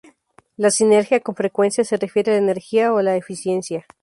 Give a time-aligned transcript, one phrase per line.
[0.57, 3.85] La sinergia con frecuencia se refiere a la energía o a la eficiencia.